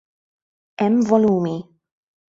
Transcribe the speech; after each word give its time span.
Hemm 0.85 1.05
volumi. 1.09 1.55